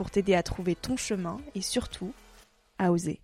[0.00, 2.14] pour t'aider à trouver ton chemin et surtout
[2.78, 3.20] à oser.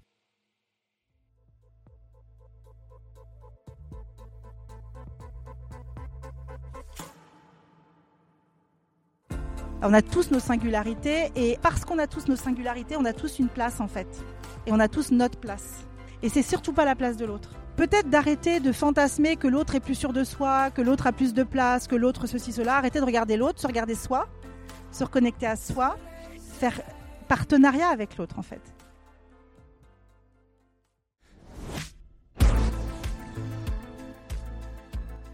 [9.80, 13.38] On a tous nos singularités et parce qu'on a tous nos singularités, on a tous
[13.38, 14.22] une place en fait.
[14.66, 15.87] Et on a tous notre place.
[16.22, 17.53] Et c'est surtout pas la place de l'autre.
[17.76, 21.32] Peut-être d'arrêter de fantasmer que l'autre est plus sûr de soi, que l'autre a plus
[21.32, 22.76] de place, que l'autre ceci, cela.
[22.76, 24.28] Arrêter de regarder l'autre, se regarder soi,
[24.93, 25.97] se reconnecter à soi
[26.56, 26.81] faire
[27.28, 28.61] partenariat avec l'autre en fait.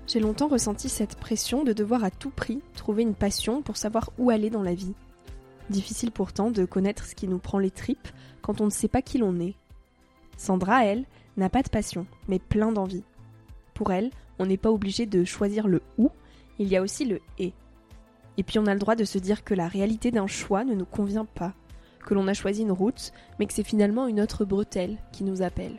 [0.06, 4.10] J'ai longtemps ressenti cette pression de devoir à tout prix trouver une passion pour savoir
[4.18, 4.92] où aller dans la vie.
[5.70, 8.08] Difficile pourtant de connaître ce qui nous prend les tripes
[8.42, 9.54] quand on ne sait pas qui l'on est.
[10.36, 11.06] Sandra, elle,
[11.38, 13.04] n'a pas de passion, mais plein d'envie.
[13.72, 16.10] Pour elle, on n'est pas obligé de choisir le où,
[16.58, 17.54] il y a aussi le et.
[18.38, 20.74] Et puis on a le droit de se dire que la réalité d'un choix ne
[20.74, 21.52] nous convient pas,
[22.04, 25.42] que l'on a choisi une route, mais que c'est finalement une autre bretelle qui nous
[25.42, 25.78] appelle.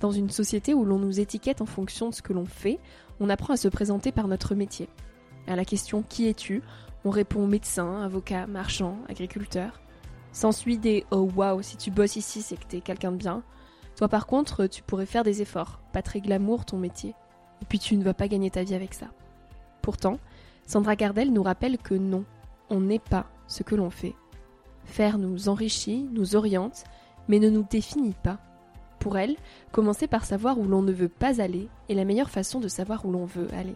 [0.00, 2.78] Dans une société où l'on nous étiquette en fonction de ce que l'on fait,
[3.20, 4.88] on apprend à se présenter par notre métier.
[5.46, 6.62] À la question Qui es-tu?
[7.04, 9.80] on répond médecin, avocat, marchand, agriculteur.
[10.32, 13.42] S'ensuit des Oh waouh, si tu bosses ici, c'est que t'es quelqu'un de bien.
[13.96, 17.14] Toi par contre, tu pourrais faire des efforts, pas très glamour ton métier.
[17.62, 19.06] Et puis tu ne vas pas gagner ta vie avec ça.
[19.82, 20.18] Pourtant,
[20.70, 22.24] Sandra Gardel nous rappelle que non,
[22.68, 24.14] on n'est pas ce que l'on fait.
[24.84, 26.84] Faire nous enrichit, nous oriente,
[27.26, 28.38] mais ne nous définit pas.
[29.00, 29.34] Pour elle,
[29.72, 33.04] commencer par savoir où l'on ne veut pas aller est la meilleure façon de savoir
[33.04, 33.74] où l'on veut aller.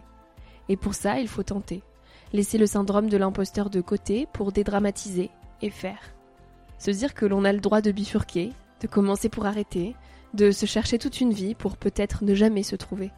[0.69, 1.83] Et pour ça, il faut tenter.
[2.31, 6.15] Laisser le syndrome de l'imposteur de côté pour dédramatiser et faire.
[6.77, 9.97] Se dire que l'on a le droit de bifurquer, de commencer pour arrêter,
[10.33, 13.11] de se chercher toute une vie pour peut-être ne jamais se trouver.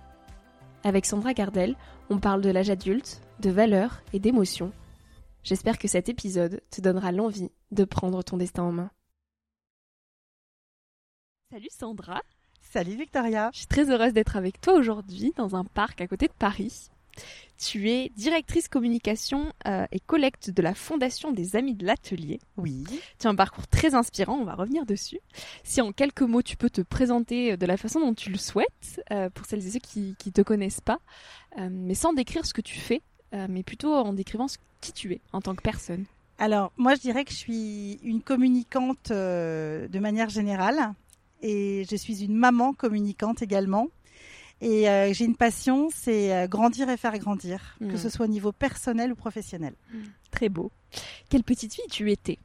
[0.83, 1.75] Avec Sandra Gardel,
[2.09, 4.71] on parle de l'âge adulte, de valeurs et d'émotions.
[5.43, 8.91] J'espère que cet épisode te donnera l'envie de prendre ton destin en main.
[11.51, 12.21] Salut Sandra.
[12.61, 13.49] Salut Victoria.
[13.53, 16.89] Je suis très heureuse d'être avec toi aujourd'hui dans un parc à côté de Paris.
[17.57, 22.39] Tu es directrice communication euh, et collecte de la Fondation des Amis de l'Atelier.
[22.57, 22.83] Oui.
[23.17, 25.19] Tu as un parcours très inspirant, on va revenir dessus.
[25.63, 29.01] Si en quelques mots tu peux te présenter de la façon dont tu le souhaites,
[29.11, 30.99] euh, pour celles et ceux qui ne te connaissent pas,
[31.57, 33.01] euh, mais sans décrire ce que tu fais,
[33.33, 34.47] mais plutôt en décrivant
[34.81, 36.05] qui tu es en tant que personne.
[36.40, 40.93] Alors, moi je dirais que je suis une communicante de manière générale
[41.41, 43.90] et je suis une maman communicante également.
[44.59, 47.97] Et euh, j'ai une passion, c'est euh, grandir et faire grandir, que hmm.
[47.97, 49.75] ce soit au niveau personnel ou professionnel.
[49.93, 50.05] Hmm.
[50.31, 50.72] Très beau.
[51.29, 52.40] Quelle petite fille tu étais?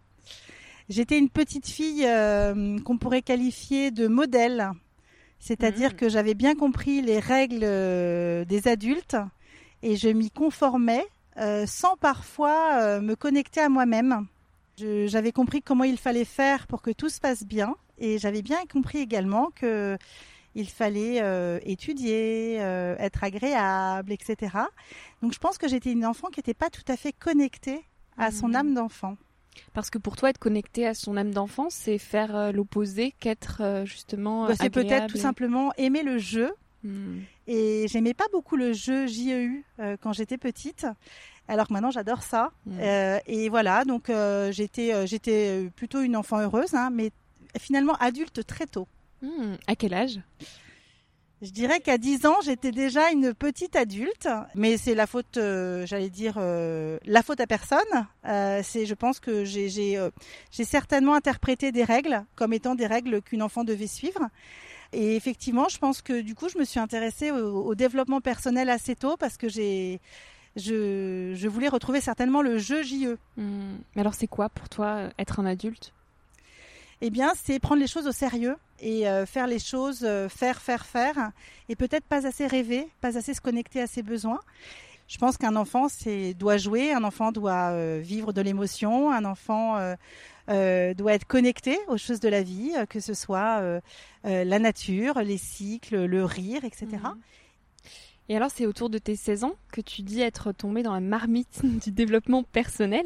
[0.91, 4.73] J'étais une petite fille euh, qu'on pourrait qualifier de modèle,
[5.39, 5.97] c'est-à-dire hmm.
[5.97, 7.61] que j'avais bien compris les règles
[8.47, 9.17] des adultes
[9.83, 11.05] et je m'y conformais
[11.67, 14.27] sans parfois me connecter à moi-même.
[14.79, 18.59] J'avais compris comment il fallait faire pour que tout se passe bien et j'avais bien
[18.71, 19.97] compris également que
[20.55, 24.55] il fallait euh, étudier, euh, être agréable, etc.
[25.23, 27.81] Donc je pense que j'étais une enfant qui n'était pas tout à fait connectée
[28.19, 28.57] à son Mhm.
[28.57, 29.17] âme d'enfant.
[29.73, 33.59] Parce que pour toi, être connecté à son âme d'enfant, c'est faire euh, l'opposé qu'être
[33.63, 34.47] euh, justement.
[34.47, 36.53] Bah, c'est peut-être tout et- simplement aimer le jeu.
[36.85, 37.21] Hmm.
[37.47, 40.87] Et j'aimais pas beaucoup le jeu JEU euh, quand j'étais petite.
[41.49, 42.53] Alors que maintenant j'adore ça.
[42.71, 47.11] Euh, et voilà, donc euh, j'étais euh, j'étais euh, plutôt une enfant heureuse, hein, mais
[47.59, 48.87] finalement adulte très tôt.
[49.23, 49.55] Hmm.
[49.67, 50.21] À quel âge?
[51.43, 55.85] Je dirais qu'à 10 ans, j'étais déjà une petite adulte, mais c'est la faute, euh,
[55.87, 57.81] j'allais dire, euh, la faute à personne.
[58.29, 60.11] Euh, c'est, je pense que j'ai, j'ai, euh,
[60.53, 64.21] j'ai certainement interprété des règles comme étant des règles qu'une enfant devait suivre.
[64.93, 68.69] Et effectivement, je pense que du coup, je me suis intéressée au, au développement personnel
[68.69, 70.01] assez tôt parce que j'ai,
[70.57, 73.17] je, je voulais retrouver certainement le jeu JE.
[73.37, 73.77] Hmm.
[73.95, 75.93] Mais alors, c'est quoi pour toi euh, être un adulte?
[77.01, 80.61] Eh bien, c'est prendre les choses au sérieux et euh, faire les choses, euh, faire,
[80.61, 81.33] faire, faire,
[81.69, 84.41] et peut-être pas assez rêver, pas assez se connecter à ses besoins.
[85.09, 89.25] Je pense qu'un enfant c'est, doit jouer, un enfant doit euh, vivre de l'émotion, un
[89.25, 89.77] enfant
[90.49, 93.81] euh, doit être connecté aux choses de la vie, euh, que ce soit euh,
[94.25, 96.87] euh, la nature, les cycles, le rire, etc.
[96.91, 97.21] Mhm.
[98.29, 101.01] Et alors, c'est autour de tes 16 ans que tu dis être tombé dans la
[101.01, 103.05] marmite du développement personnel.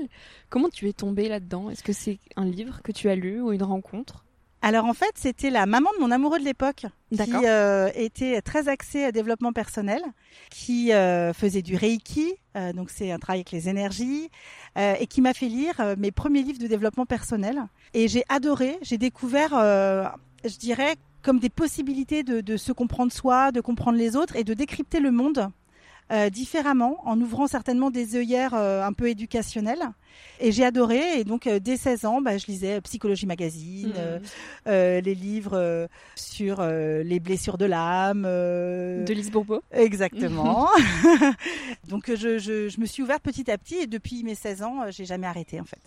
[0.50, 1.70] Comment tu es tombé là-dedans?
[1.70, 4.25] Est-ce que c'est un livre que tu as lu ou une rencontre?
[4.66, 8.66] Alors en fait, c'était la maman de mon amoureux de l'époque qui euh, était très
[8.66, 10.02] axée à développement personnel,
[10.50, 14.28] qui euh, faisait du Reiki, euh, donc c'est un travail avec les énergies,
[14.76, 17.62] et qui m'a fait lire mes premiers livres de développement personnel.
[17.94, 23.52] Et j'ai adoré, j'ai découvert, je dirais, comme des possibilités de, de se comprendre soi,
[23.52, 25.48] de comprendre les autres et de décrypter le monde.
[26.12, 29.82] Euh, différemment, en ouvrant certainement des œillères euh, un peu éducationnelles.
[30.40, 31.18] Et j'ai adoré.
[31.20, 34.18] Et donc, euh, dès 16 ans, bah, je lisais Psychologie Magazine, euh,
[34.66, 38.24] euh, les livres euh, sur euh, les blessures de l'âme.
[38.26, 40.68] euh, De Lise Bourbeau Exactement.
[41.88, 44.84] Donc je, je, je me suis ouverte petit à petit et depuis mes 16 ans,
[44.90, 45.80] j'ai jamais arrêté en fait.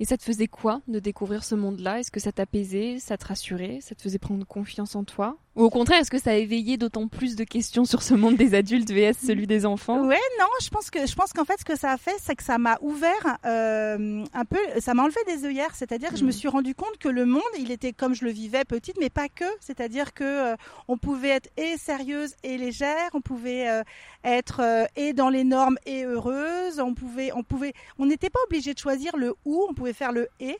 [0.00, 2.00] Et ça te faisait quoi de découvrir ce monde-là?
[2.00, 5.36] Est-ce que ça t'apaisait, ça te rassurait, ça te faisait prendre confiance en toi?
[5.56, 8.36] Ou au contraire, est-ce que ça a éveillé d'autant plus de questions sur ce monde
[8.36, 10.06] des adultes vs celui des enfants?
[10.06, 12.36] Ouais, non, je pense que je pense qu'en fait ce que ça a fait, c'est
[12.36, 16.24] que ça m'a ouvert euh, un peu, ça m'a enlevé des œillères, c'est-à-dire que je
[16.24, 16.32] me Mhm.
[16.32, 19.28] suis rendu compte que le monde, il était comme je le vivais petite, mais pas
[19.28, 20.56] que, c'est-à-dire que euh,
[20.88, 23.82] on pouvait être et sérieuse et légère, on pouvait euh,
[24.24, 28.40] être euh, et dans les normes et heureuse, on pouvait, on pouvait, on n'était pas
[28.46, 30.56] obligé de choisir le on pouvait faire le et.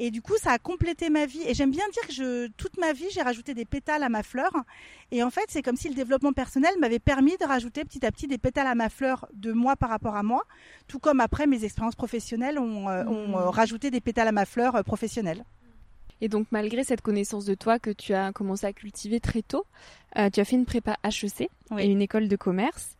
[0.00, 1.42] Et du coup, ça a complété ma vie.
[1.44, 4.22] Et j'aime bien dire que je, toute ma vie, j'ai rajouté des pétales à ma
[4.22, 4.52] fleur.
[5.10, 8.12] Et en fait, c'est comme si le développement personnel m'avait permis de rajouter petit à
[8.12, 10.44] petit des pétales à ma fleur de moi par rapport à moi,
[10.86, 13.34] tout comme après mes expériences professionnelles ont, euh, ont, Mhm.
[13.34, 15.44] euh, rajouté des pétales à ma fleur euh, professionnelle.
[16.20, 19.66] Et donc, malgré cette connaissance de toi que tu as commencé à cultiver très tôt,
[20.32, 21.82] tu as fait une prépa HEC Oui.
[21.82, 22.96] et une école de commerce.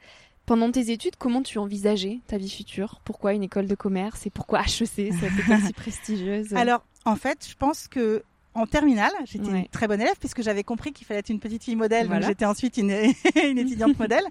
[0.49, 3.03] Pendant tes études, comment tu envisageais ta vie future?
[3.05, 4.25] Pourquoi une école de commerce?
[4.27, 8.23] Et pourquoi HEC, cette école si prestigieuse Alors, en fait, je pense que
[8.55, 9.59] en terminale, j'étais Ouais.
[9.61, 12.07] une très bonne élève puisque j'avais compris qu'il fallait être une petite fille modèle.
[12.07, 12.23] Voilà.
[12.23, 12.91] Donc j'étais ensuite une,
[13.45, 14.25] une étudiante modèle.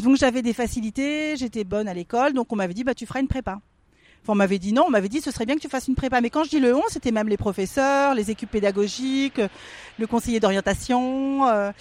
[0.00, 2.34] Donc j'avais des facilités, j'étais bonne à l'école.
[2.34, 3.60] Donc on m'avait dit bah tu feras une prépa.
[4.22, 5.94] Enfin, on m'avait dit non, on m'avait dit ce serait bien que tu fasses une
[5.94, 6.20] prépa.
[6.20, 9.40] Mais quand je dis le on, c'était même les professeurs, les équipes pédagogiques,
[9.98, 11.46] le conseiller d'orientation.
[11.48, 11.72] euh.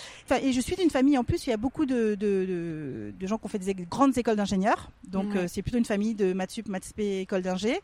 [0.42, 3.28] Et je suis d'une famille en plus, il y a beaucoup de, de, de, de
[3.28, 4.90] gens qui ont fait des grandes écoles d'ingénieurs.
[5.08, 7.80] Donc euh, c'est plutôt une famille de maths sup, maths école d'ingé.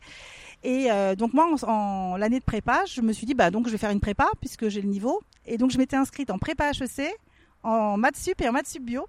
[0.62, 3.66] Et euh, donc moi, en, en l'année de prépa, je me suis dit bah donc
[3.66, 5.22] je vais faire une prépa puisque j'ai le niveau.
[5.46, 7.14] Et donc je m'étais inscrite en prépa HEC,
[7.62, 9.06] en maths sup et en maths sup bio.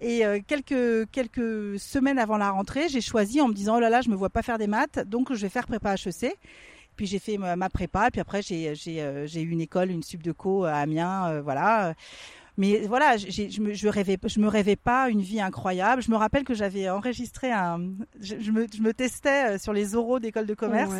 [0.00, 3.90] Et euh, quelques quelques semaines avant la rentrée, j'ai choisi en me disant oh là
[3.90, 6.36] là, je me vois pas faire des maths, donc je vais faire prépa HEC.
[6.96, 10.32] Puis j'ai fait ma, prépa, puis après j'ai euh, eu une école, une sub de
[10.32, 11.94] co à Amiens, euh, voilà.
[12.56, 16.02] Mais voilà, je me je rêvais je me rêvais pas une vie incroyable.
[16.02, 19.94] Je me rappelle que j'avais enregistré un je, me je me testais euh, sur les
[19.94, 20.92] oraux d'école de commerce.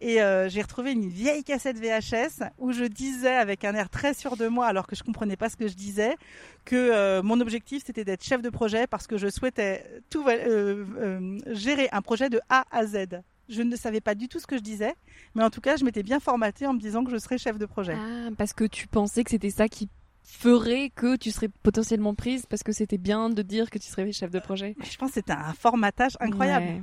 [0.00, 4.12] Et euh, j'ai retrouvé une vieille cassette VHS où je disais avec un air très
[4.12, 6.16] sûr de moi, alors que je comprenais pas ce que je disais,
[6.64, 11.38] que euh, mon objectif c'était d'être chef de projet parce que je souhaitais tout euh,
[11.48, 13.22] gérer un projet de A à Z.
[13.48, 14.94] Je ne savais pas du tout ce que je disais,
[15.34, 17.58] mais en tout cas, je m'étais bien formatée en me disant que je serais chef
[17.58, 17.94] de projet.
[17.96, 19.88] Ah, parce que tu pensais que c'était ça qui
[20.24, 24.10] ferait que tu serais potentiellement prise parce que c'était bien de dire que tu serais
[24.10, 24.74] chef de projet.
[24.82, 26.66] Je pense que c'était un formatage incroyable.
[26.66, 26.82] Ouais.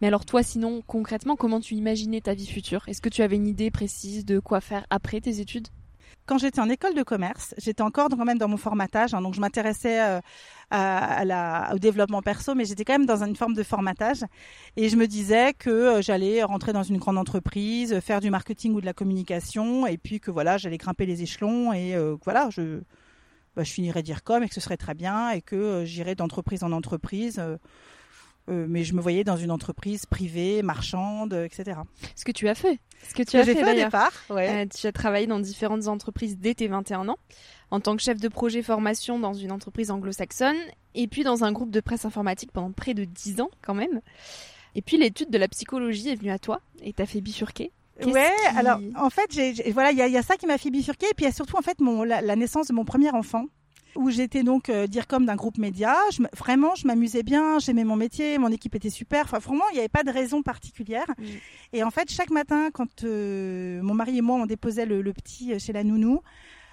[0.00, 2.84] Mais alors toi, sinon, concrètement, comment tu imaginais ta vie future?
[2.88, 5.68] Est-ce que tu avais une idée précise de quoi faire après tes études?
[6.26, 9.34] Quand j'étais en école de commerce, j'étais encore quand même dans mon formatage, hein, donc
[9.34, 10.20] je m'intéressais
[10.72, 14.24] euh, au développement perso, mais j'étais quand même dans une forme de formatage.
[14.76, 18.72] Et je me disais que euh, j'allais rentrer dans une grande entreprise, faire du marketing
[18.72, 22.48] ou de la communication, et puis que voilà, j'allais grimper les échelons, et euh, voilà,
[22.50, 22.80] je
[23.54, 26.64] bah, je finirais dire comme et que ce serait très bien et que j'irais d'entreprise
[26.64, 27.40] en entreprise.
[28.48, 31.80] Mais je me voyais dans une entreprise privée, marchande, etc.
[32.14, 32.78] Ce que tu as fait.
[33.08, 34.12] Ce que tu as fait, fait au départ.
[34.30, 34.66] Ouais.
[34.68, 37.18] tu as travaillé dans différentes entreprises dès tes 21 ans,
[37.70, 40.56] en tant que chef de projet formation dans une entreprise anglo-saxonne,
[40.94, 44.00] et puis dans un groupe de presse informatique pendant près de 10 ans quand même.
[44.74, 47.72] Et puis l'étude de la psychologie est venue à toi et t'a fait bifurquer.
[48.04, 51.14] Ouais, alors en fait, j'ai, voilà, il y a, ça qui m'a fait bifurquer, et
[51.14, 53.46] puis il y a surtout en fait mon, la, naissance de mon premier enfant,
[53.96, 55.96] où j'étais donc euh, dire comme d'un groupe média.
[56.12, 59.24] Je, vraiment, je m'amusais bien, j'aimais mon métier, mon équipe était super.
[59.24, 61.06] Enfin, vraiment, il n'y avait pas de raison particulière.
[61.72, 65.12] Et en fait, chaque matin, quand euh, mon mari et moi on déposait le, le
[65.12, 66.20] petit chez la nounou,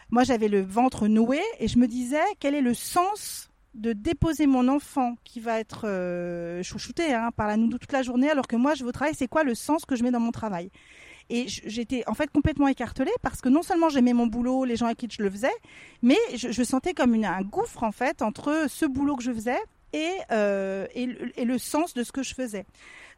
[0.10, 4.48] moi j'avais le ventre noué et je me disais quel est le sens de déposer
[4.48, 8.48] mon enfant qui va être euh, chouchouté hein, par la nounou toute la journée alors
[8.48, 10.70] que moi je veux travailler, c'est quoi le sens que je mets dans mon travail?
[11.30, 14.88] Et j'étais en fait complètement écartelée parce que non seulement j'aimais mon boulot, les gens
[14.88, 15.54] à qui je le faisais,
[16.02, 19.60] mais je, sentais comme un gouffre en fait entre ce boulot que je faisais
[19.94, 22.66] et, euh, et, le, sens de ce que je faisais.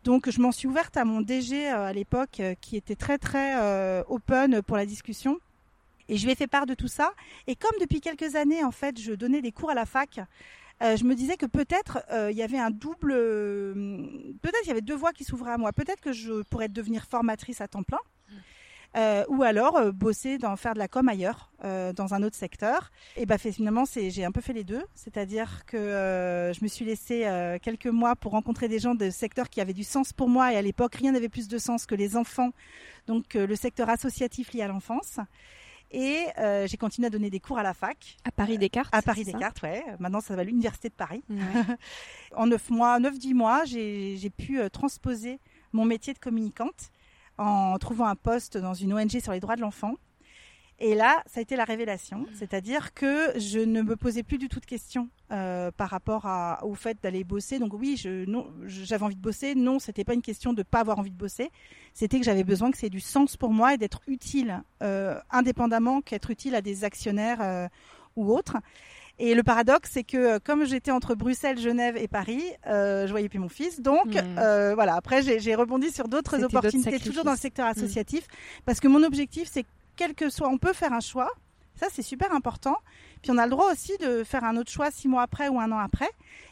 [0.04, 4.02] Donc je m'en suis ouverte à mon DG euh, à l'époque qui était très très
[4.08, 5.40] open pour la discussion
[6.10, 7.14] et je lui ai fait part de tout ça.
[7.48, 10.20] Et comme depuis quelques années, en fait, je donnais des cours à la fac,
[10.82, 13.74] euh, je me disais que peut-être euh, il y avait un double, euh,
[14.42, 15.72] peut-être il y avait deux voies qui s'ouvraient à moi.
[15.72, 18.00] Peut-être que je pourrais devenir formatrice à temps plein,
[19.30, 22.92] ou alors bosser dans faire de la com ailleurs, dans un autre secteur.
[23.16, 26.86] Et bah finalement, c'est j'ai un peu fait les deux, c'est-à-dire que je me suis
[26.86, 27.26] laissée
[27.62, 30.54] quelques mois pour rencontrer des gens de secteurs qui avaient du sens pour moi.
[30.54, 32.52] Et à l'époque, rien n'avait plus de sens que les enfants,
[33.08, 35.20] donc le secteur associatif lié à l'enfance.
[35.94, 38.18] Et euh, j'ai continué à donner des cours à la fac.
[38.26, 39.84] À Paris Descartes À Paris Descartes, ouais.
[40.00, 41.24] Maintenant, ça va l'Université de Paris.
[42.36, 45.40] en neuf mois, neuf, dix mois, j'ai pu euh, transposer
[45.72, 46.92] mon métier de communicante
[47.38, 49.96] en trouvant un poste dans une ONG sur les droits de l'enfant.
[50.80, 54.50] Et là, ça a été la révélation, c'est-à-dire que je ne me posais plus du
[54.50, 57.60] tout de questions euh, par rapport à, au fait d'aller bosser.
[57.60, 57.96] Donc oui,
[58.66, 59.56] j'avais envie de bosser.
[59.56, 61.52] Non, c'était pas une question de pas avoir envie de bosser.
[61.94, 66.02] C'était que j'avais besoin que c'est du sens pour moi et d'être utile, euh, indépendamment
[66.02, 67.68] qu'être utile à des actionnaires euh,
[68.16, 68.58] ou autres.
[69.20, 73.30] Et le paradoxe, c'est que comme j'étais entre Bruxelles, Genève et Paris, euh, je voyais
[73.30, 73.80] plus mon fils.
[73.80, 74.38] Donc mmh.
[74.40, 77.78] euh, voilà, après j'ai rebondi sur d'autres opportunités, toujours dans le secteur mmh.
[77.78, 78.28] associatif,
[78.66, 79.66] parce que mon objectif, c'est
[79.96, 81.32] quel que soit, on peut faire un choix.
[81.76, 82.78] Ça, c'est super important.
[83.22, 85.60] Puis on a le droit aussi de faire un autre choix six mois après ou
[85.60, 86.10] un an après.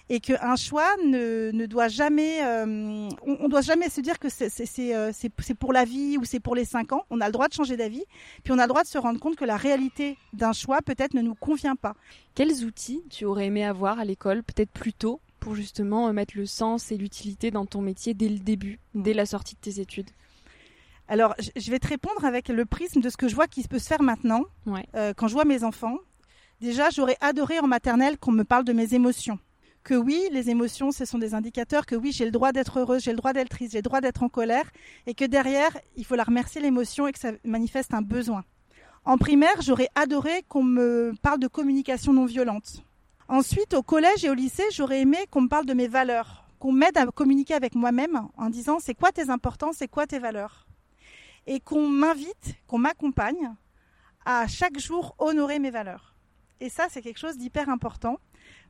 [0.09, 5.11] Et qu'un choix ne, ne, doit jamais, euh, on, doit jamais se dire que euh,
[5.13, 7.05] c'est pour la vie ou c'est pour les cinq ans.
[7.09, 8.03] On a le droit de changer d'avis.
[8.43, 11.13] Puis on a le droit de se rendre compte que la réalité d'un choix peut-être
[11.13, 11.95] ne nous convient pas.
[12.35, 16.35] Quels outils tu aurais aimé avoir à l'école, peut-être plus tôt, pour justement euh, mettre
[16.35, 19.79] le sens et l'utilité dans ton métier dès le début, dès la sortie de tes
[19.79, 20.09] études?
[21.11, 23.79] Alors, je vais te répondre avec le prisme de ce que je vois qui peut
[23.79, 24.45] se faire maintenant.
[24.95, 25.97] Euh, quand je vois mes enfants,
[26.61, 29.37] déjà, j'aurais adoré en maternelle qu'on me parle de mes émotions.
[29.83, 33.03] Que oui, les émotions, ce sont des indicateurs, que oui, j'ai le droit d'être heureuse,
[33.03, 34.71] j'ai le droit d'être triste, j'ai le droit d'être en colère,
[35.05, 38.45] et que derrière, il faut la remercier l'émotion et que ça manifeste un besoin.
[39.03, 42.85] En primaire, j'aurais adoré qu'on me parle de communication non violente.
[43.27, 46.71] Ensuite, au collège et au lycée, j'aurais aimé qu'on me parle de mes valeurs, qu'on
[46.71, 50.67] m'aide à communiquer avec moi-même en disant c'est quoi tes importances, c'est quoi tes valeurs?
[51.47, 53.53] Et qu'on m'invite, qu'on m'accompagne
[54.25, 56.15] à chaque jour honorer mes valeurs.
[56.59, 58.19] Et ça, c'est quelque chose d'hyper important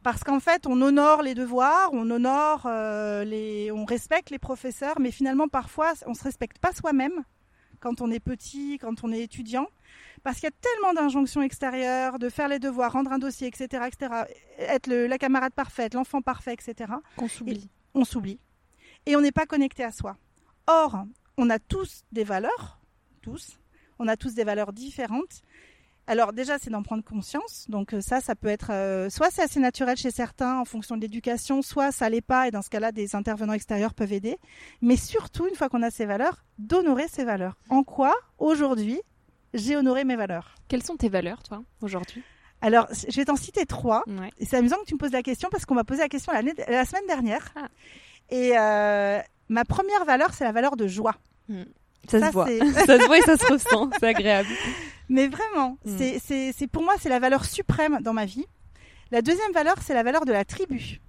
[0.04, 5.00] parce qu'en fait, on honore les devoirs, on honore euh, les, on respecte les professeurs,
[5.00, 7.24] mais finalement, parfois, on se respecte pas soi-même
[7.80, 9.68] quand on est petit, quand on est étudiant,
[10.24, 13.86] parce qu'il y a tellement d'injonctions extérieures, de faire les devoirs, rendre un dossier, etc.,
[13.88, 14.24] etc.,
[14.60, 16.94] être la camarade parfaite, l'enfant parfait, etc.
[17.16, 17.70] Qu'on s'oublie.
[17.94, 18.40] On s'oublie.
[19.06, 20.16] Et on n'est pas connecté à soi.
[20.68, 21.06] Or,
[21.38, 22.80] on a tous des valeurs,
[23.22, 23.60] tous.
[24.00, 25.44] On a tous des valeurs différentes.
[26.08, 27.68] Alors déjà, c'est d'en prendre conscience.
[27.70, 30.98] Donc euh, ça, ça peut être euh, soit c'est assez naturel chez certains en fonction
[30.98, 34.38] de l'éducation, soit ça l'est pas et dans ce cas-là, des intervenants extérieurs peuvent aider.
[34.82, 37.58] Mais surtout, une fois qu'on a ces valeurs, d'honorer ces valeurs.
[37.70, 39.00] En quoi aujourd'hui
[39.54, 40.56] j'ai honoré mes valeurs?
[40.68, 42.24] Quelles sont tes valeurs, toi, aujourd'hui?
[42.62, 44.04] Alors, je vais t'en citer trois.
[44.38, 46.32] Et c'est amusant que tu me poses la question parce qu'on m'a posé la question
[46.32, 47.52] la, la semaine dernière.
[47.56, 47.68] Ah.
[48.30, 49.20] Et euh,
[49.52, 51.16] ma première valeur, c'est la valeur de joie.
[51.50, 51.64] Hmm.
[52.08, 52.48] Ça, se voit.
[52.88, 53.90] ça se voit et ça se ressent.
[54.00, 54.50] C'est agréable.
[55.10, 55.98] Mais vraiment, hmm.
[56.20, 58.46] c'est pour moi, c'est la valeur suprême dans ma vie.
[59.12, 61.02] La deuxième valeur, c'est la valeur de la tribu.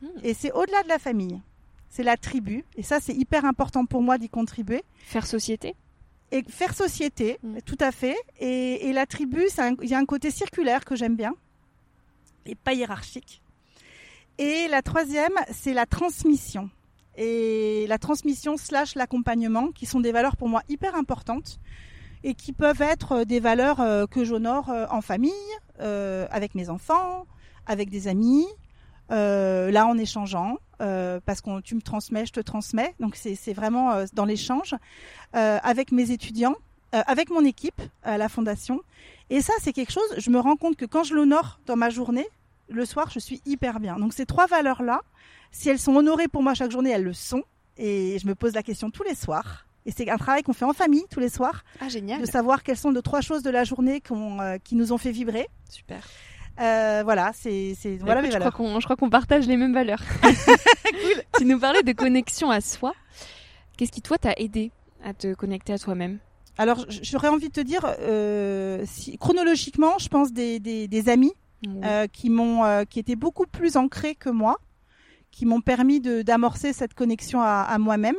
[0.00, 0.06] Hmm.
[0.22, 1.42] Et c'est au-delà de la famille.
[1.90, 2.64] C'est la tribu.
[2.76, 4.84] Et ça, c'est hyper important pour moi d'y contribuer.
[4.98, 5.74] Faire société
[6.30, 8.14] et faire société, tout à fait.
[8.38, 9.46] Et, la tribu,
[9.82, 11.32] il y a un côté circulaire que j'aime bien,
[12.44, 13.40] et pas hiérarchique.
[14.36, 16.68] Et la troisième, c'est la transmission
[17.18, 21.58] et la transmission slash l'accompagnement, qui sont des valeurs pour moi hyper importantes
[22.24, 25.32] et qui peuvent être des valeurs euh, que j'honore euh, en famille,
[25.80, 27.26] euh, avec mes enfants,
[27.66, 28.46] avec des amis,
[29.10, 33.52] euh, là en échangeant, euh, parce que tu me transmets, je te transmets, donc c'est
[33.52, 34.74] vraiment euh, dans l'échange,
[35.34, 36.56] euh, avec mes étudiants,
[36.94, 38.80] euh, avec mon équipe à la fondation.
[39.30, 41.90] Et ça, c'est quelque chose, je me rends compte que quand je l'honore dans ma
[41.90, 42.26] journée,
[42.68, 43.98] le soir, je suis hyper bien.
[43.98, 45.00] Donc ces trois valeurs-là,
[45.50, 47.42] si elles sont honorées pour moi chaque journée, elles le sont.
[47.76, 49.66] Et je me pose la question tous les soirs.
[49.86, 52.20] Et c'est un travail qu'on fait en famille tous les soirs, Ah, génial.
[52.20, 55.12] de savoir quelles sont les trois choses de la journée euh, qui nous ont fait
[55.12, 55.48] vibrer.
[55.70, 56.02] Super.
[56.60, 58.52] Euh, voilà, c'est c'est- voilà mes je valeurs.
[58.52, 60.02] crois qu'on je crois qu'on partage les mêmes valeurs.
[61.38, 62.92] Tu nous parlais de connexion à soi.
[63.76, 64.72] Qu'est-ce qui, toi, t'a aidé
[65.04, 66.18] à te connecter à toi-même?
[66.58, 71.32] Alors j'aurais envie de te dire, euh, si, chronologiquement, je pense des, des, des amis
[71.66, 74.56] euh, qui m'ont, euh, qui étaient beaucoup plus ancrés que moi,
[75.30, 78.16] qui m'ont permis d'amorcer cette connexion à, à moi-même.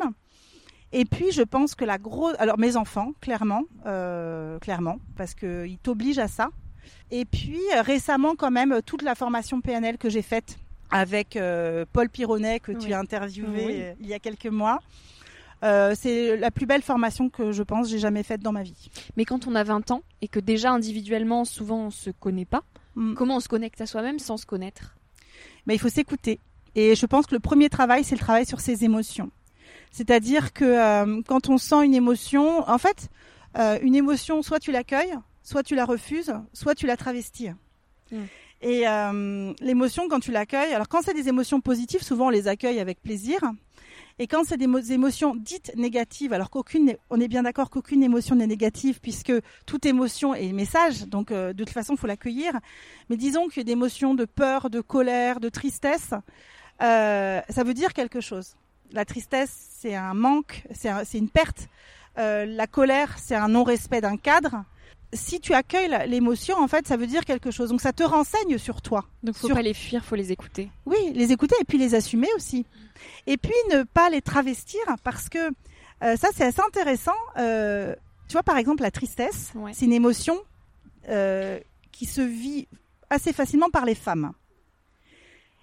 [0.92, 5.66] Et puis je pense que la grosse, alors mes enfants, clairement, euh, clairement, parce que
[5.68, 6.50] ils t'obligent à ça.
[7.12, 10.58] Et puis récemment quand même toute la formation PNL que j'ai faite
[10.92, 11.38] avec
[11.94, 13.84] Paul Pironnet que tu as interviewé Oui.
[14.02, 14.80] il y a quelques mois.
[15.64, 18.90] Euh, c'est la plus belle formation que je pense j'ai jamais faite dans ma vie.
[19.18, 22.64] Mais quand on a 20 ans et que déjà individuellement, souvent, on se connaît pas,
[23.00, 23.14] Mm.
[23.14, 24.96] comment on se connecte à soi-même sans se connaître?
[25.66, 26.40] Mais il faut s'écouter.
[26.76, 29.32] Et je pense que le premier travail, c'est le travail sur ses émotions.
[29.92, 33.10] C'est-à-dire que euh, quand on sent une émotion, en fait,
[33.58, 37.52] euh, une émotion, soit tu l'accueilles, soit tu la refuses, soit tu la travestis.
[38.12, 38.18] Mm.
[38.62, 42.48] Et euh, l'émotion, quand tu l'accueilles, alors quand c'est des émotions positives, souvent on les
[42.48, 43.40] accueille avec plaisir.
[44.22, 48.04] Et quand c'est des mo- émotions dites négatives, alors qu'aucune, on est bien d'accord qu'aucune
[48.04, 49.32] émotion n'est négative puisque
[49.66, 52.52] toute émotion est message, donc euh, de toute façon, il faut l'accueillir.
[53.10, 56.12] Mais disons qu'il y a des émotions de peur, de colère, de tristesse,
[56.82, 58.56] euh, ça veut dire quelque chose.
[58.92, 61.70] La tristesse, c'est un manque, c'est une perte.
[62.18, 64.66] Euh, la colère, c'est un non-respect d'un cadre.
[65.12, 67.70] Si tu accueilles l'émotion, en fait, ça veut dire quelque chose.
[67.70, 69.06] Donc ça te renseigne sur toi.
[69.24, 70.70] Donc, faut Sur- pas les fuir, faut les écouter.
[70.86, 72.66] Oui, les écouter et puis les assumer aussi.
[73.26, 75.40] Et puis ne pas les travestir parce que
[76.04, 77.16] euh, ça, c'est assez intéressant.
[77.38, 77.96] Euh,
[78.28, 79.72] tu vois, par exemple, la tristesse, Ouais.
[79.74, 80.40] c'est une émotion
[81.10, 81.60] euh,
[81.92, 82.68] qui se vit
[83.10, 84.32] assez facilement par les femmes.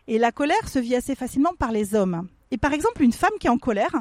[0.09, 2.29] Et la colère se vit assez facilement par les hommes.
[2.51, 3.95] Et par exemple, une femme qui est en colère,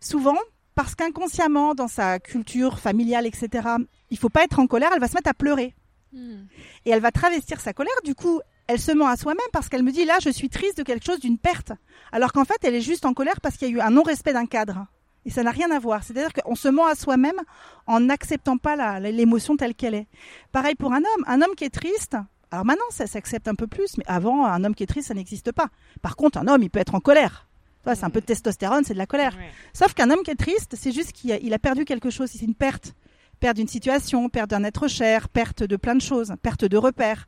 [0.00, 0.36] souvent,
[0.74, 3.68] parce qu'inconsciemment, dans sa culture familiale, etc.,
[4.10, 5.74] il faut pas être en colère, elle va se mettre à pleurer
[6.12, 7.94] et elle va travestir sa colère.
[8.04, 10.78] Du coup, elle se ment à soi-même parce qu'elle me dit là, je suis triste
[10.78, 11.72] de quelque chose, d'une perte.
[12.12, 14.32] Alors qu'en fait, elle est juste en colère parce qu'il y a eu un non-respect
[14.32, 14.86] d'un cadre.
[15.26, 16.02] Et ça n'a rien à voir.
[16.02, 17.38] C'est-à-dire qu'on se ment à soi-même
[17.86, 20.06] en n'acceptant pas l'émotion telle qu'elle est.
[20.50, 21.24] Pareil pour un homme.
[21.26, 22.16] Un homme qui est triste.
[22.50, 25.14] Alors maintenant, ça s'accepte un peu plus, mais avant, un homme qui est triste, ça
[25.14, 25.68] n'existe pas.
[26.02, 27.46] Par contre, un homme, il peut être en colère.
[27.82, 29.36] Toi, c'est un peu de testostérone, c'est de la colère.
[29.72, 32.30] Sauf qu'un homme qui est triste, c'est juste qu'il a, il a perdu quelque chose,
[32.30, 32.94] c'est une perte.
[33.40, 37.26] Perte d'une situation, perte d'un être cher, perte de plein de choses, perte de repères.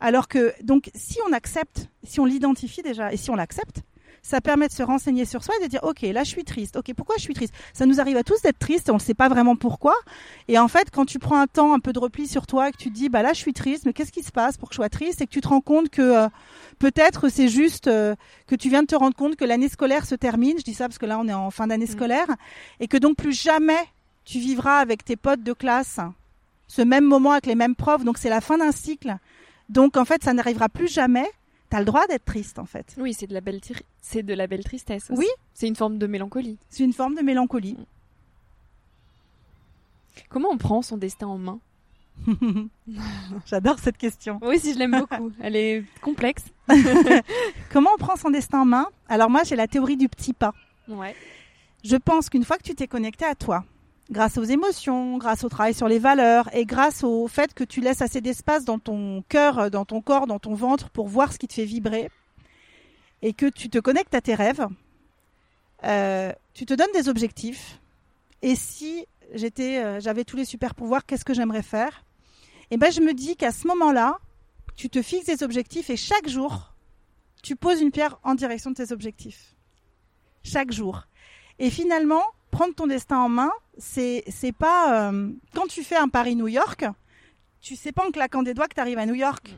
[0.00, 3.82] Alors que, donc, si on accepte, si on l'identifie déjà, et si on l'accepte,
[4.28, 6.76] ça permet de se renseigner sur soi et de dire, ok, là je suis triste,
[6.76, 7.54] ok, pourquoi je suis triste?
[7.72, 9.94] Ça nous arrive à tous d'être triste et on ne sait pas vraiment pourquoi.
[10.48, 12.72] Et en fait, quand tu prends un temps, un peu de repli sur toi et
[12.72, 14.68] que tu te dis, bah là je suis triste, mais qu'est-ce qui se passe pour
[14.68, 15.20] que je sois triste?
[15.20, 16.28] Et que tu te rends compte que euh,
[16.78, 18.14] peut-être c'est juste euh,
[18.46, 20.86] que tu viens de te rendre compte que l'année scolaire se termine, je dis ça
[20.86, 21.92] parce que là on est en fin d'année Mm.
[21.92, 22.28] scolaire,
[22.80, 23.78] et que donc plus jamais
[24.24, 26.00] tu vivras avec tes potes de classe
[26.66, 29.16] ce même moment avec les mêmes profs, donc c'est la fin d'un cycle.
[29.70, 31.26] Donc en fait, ça n'arrivera plus jamais.
[31.70, 32.94] Tu as le droit d'être triste en fait.
[32.98, 33.60] Oui, c'est de la belle,
[34.08, 35.10] c'est de la belle tristesse.
[35.10, 35.20] aussi.
[35.20, 35.26] Oui.
[35.52, 36.58] C'est une forme de mélancolie.
[36.70, 37.76] C'est une forme de mélancolie.
[40.30, 41.60] Comment on prend son destin en main
[43.46, 44.40] J'adore cette question.
[44.42, 45.30] Oui, si je l'aime beaucoup.
[45.40, 46.44] Elle est complexe.
[47.70, 50.54] Comment on prend son destin en main Alors moi, j'ai la théorie du petit pas.
[50.88, 51.14] Ouais.
[51.84, 53.64] Je pense qu'une fois que tu t'es connecté à toi,
[54.10, 57.80] grâce aux émotions, grâce au travail sur les valeurs et grâce au fait que tu
[57.80, 61.38] laisses assez d'espace dans ton cœur, dans ton corps, dans ton ventre pour voir ce
[61.38, 62.10] qui te fait vibrer
[63.22, 64.66] et que tu te connectes à tes rêves,
[65.84, 67.80] euh, tu te donnes des objectifs.
[68.42, 72.04] Et si j'étais, euh, j'avais tous les super pouvoirs, qu'est-ce que j'aimerais faire?
[72.70, 74.18] Et ben, je me dis qu'à ce moment-là,
[74.76, 76.74] tu te fixes des objectifs et chaque jour,
[77.42, 79.54] tu poses une pierre en direction de tes objectifs.
[80.42, 81.06] Chaque jour.
[81.58, 86.08] Et finalement, prendre ton destin en main, c'est c'est pas euh, quand tu fais un
[86.08, 86.84] Paris-New York,
[87.60, 89.56] tu sais pas en claquant des doigts que tu arrives à New York.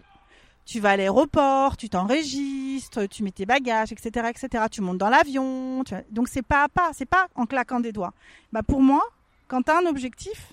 [0.66, 4.64] Tu vas à l'aéroport, tu t'enregistres, tu mets tes bagages, etc., etc.
[4.70, 5.82] Tu montes dans l'avion.
[6.10, 8.12] Donc c'est pas à pas, c'est pas en claquant des doigts.
[8.52, 9.02] Bah pour moi,
[9.48, 10.52] quand tu as un objectif,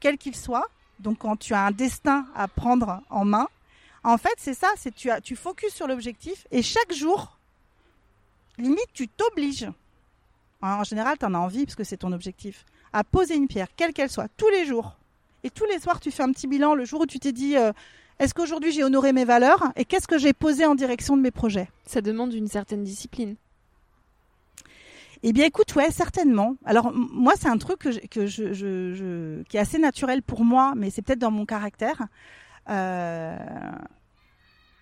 [0.00, 0.66] quel qu'il soit,
[0.98, 3.48] donc quand tu as un destin à prendre en main,
[4.02, 7.36] en fait c'est ça, c'est tu as tu focuses sur l'objectif et chaque jour,
[8.58, 9.68] limite tu t'obliges
[10.62, 12.64] en général, tu en as envie parce que c'est ton objectif.
[12.92, 14.96] À poser une pierre, quelle qu'elle soit, tous les jours.
[15.44, 17.56] Et tous les soirs, tu fais un petit bilan le jour où tu t'es dit
[17.56, 17.72] euh,
[18.18, 21.30] est-ce qu'aujourd'hui j'ai honoré mes valeurs et qu'est-ce que j'ai posé en direction de mes
[21.30, 21.68] projets?
[21.86, 23.36] Ça demande une certaine discipline.
[25.22, 26.56] Eh bien, écoute, ouais, certainement.
[26.64, 30.44] Alors, moi, c'est un truc que, je, que je, je, qui est assez naturel pour
[30.44, 32.06] moi, mais c'est peut-être dans mon caractère.
[32.70, 33.36] Euh,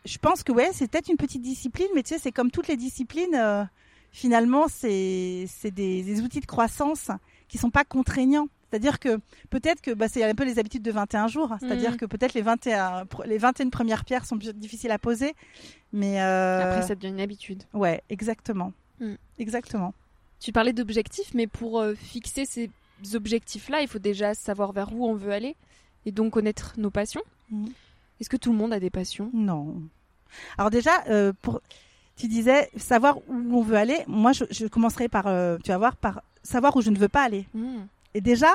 [0.04, 2.68] je pense que ouais, c'est peut-être une petite discipline, mais tu sais, c'est comme toutes
[2.68, 3.34] les disciplines.
[3.34, 3.64] Euh,
[4.12, 7.10] finalement, c'est c'est des, des, outils de croissance
[7.48, 8.48] qui sont pas contraignants.
[8.70, 9.18] C'est-à-dire que
[9.50, 11.54] peut-être que bah, c'est un peu les habitudes de 21 jours.
[11.60, 11.96] C'est-à-dire mmh.
[11.96, 15.34] que peut-être les 21 les 21 premières pierres sont difficiles à poser,
[15.92, 16.62] mais euh...
[16.62, 17.62] après ça devient une habitude.
[17.72, 19.14] Ouais, exactement, mmh.
[19.38, 19.94] exactement.
[20.40, 22.70] Tu parlais d'objectifs, mais pour euh, fixer ces
[23.14, 25.56] objectifs-là, il faut déjà savoir vers où on veut aller
[26.06, 27.22] et donc connaître nos passions.
[27.50, 27.66] Mmh.
[28.20, 29.30] Est-ce que tout le monde a des passions?
[29.32, 29.80] Non.
[30.58, 31.62] Alors déjà, euh, pour,
[32.16, 33.98] tu disais savoir où on veut aller.
[34.06, 35.24] Moi, je, je commencerai par,
[35.64, 37.46] tu vas voir, par savoir où je ne veux pas aller.
[38.14, 38.50] Et déjà,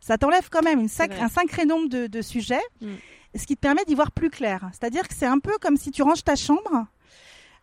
[0.00, 0.88] ça t'enlève quand même une
[1.20, 2.88] un sacré nombre de, de sujets, mmh.
[3.34, 4.68] ce qui te permet d'y voir plus clair.
[4.72, 6.86] C'est-à-dire que c'est un peu comme si tu ranges ta chambre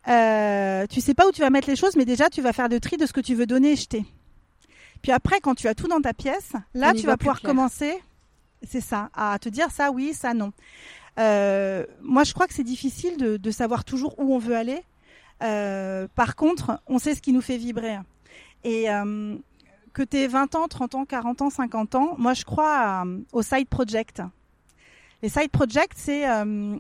[0.07, 2.67] euh, tu sais pas où tu vas mettre les choses, mais déjà tu vas faire
[2.67, 4.05] le tri de ce que tu veux donner et jeter.
[5.01, 7.93] Puis après, quand tu as tout dans ta pièce, là tu vas pouvoir commencer,
[8.63, 10.51] c'est ça, à te dire ça oui, ça non.
[11.17, 14.81] Euh, moi, je crois que c'est difficile de, de, savoir toujours où on veut aller.
[15.43, 17.97] Euh, par contre, on sait ce qui nous fait vibrer.
[18.65, 19.37] Et euh,
[19.95, 23.41] que tu aies 20 ans, 30 ans, 40 ans, 50 ans, moi je crois au
[23.41, 24.21] side project.
[25.23, 26.75] Les side projects, c'est euh,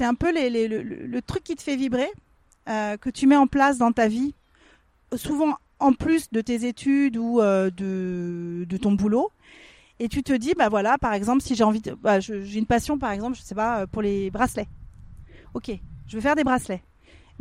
[0.00, 2.08] un peu le, truc qui te fait vibrer,
[2.68, 4.32] euh, que tu mets en place dans ta vie,
[5.16, 9.30] souvent en plus de tes études ou euh, de, de, ton boulot.
[9.98, 12.96] Et tu te dis, bah voilà, par exemple, si j'ai envie, bah, j'ai une passion,
[12.96, 14.68] par exemple, je sais pas, pour les bracelets.
[15.54, 15.72] Ok,
[16.06, 16.82] je veux faire des bracelets,